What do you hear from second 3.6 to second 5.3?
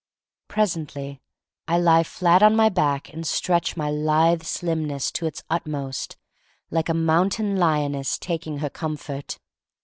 my lithe slimness to